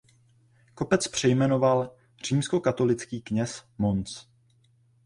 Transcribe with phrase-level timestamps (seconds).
[0.73, 1.95] Kopec přejmenoval
[2.25, 4.27] římskokatolický kněz Mons.